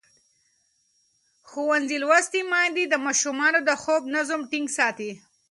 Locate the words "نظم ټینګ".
4.15-4.67